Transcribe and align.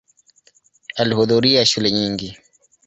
Alihudhuria 0.95 1.65
shule 1.65 1.91
nyingi. 1.91 2.37